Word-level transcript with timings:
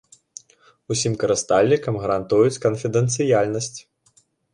Усім 0.93 1.13
карыстальнікам 1.23 1.99
гарантуюць 2.05 2.61
канфідэнцыяльнасць. 2.63 3.77